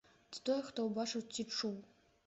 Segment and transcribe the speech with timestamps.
[0.35, 1.81] Ці тое хто бачыў ці чуў?